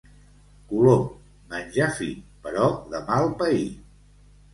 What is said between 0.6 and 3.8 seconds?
Colom, menjar fi, però de mal pair.